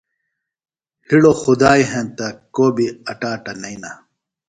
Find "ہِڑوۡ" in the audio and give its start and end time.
1.07-1.37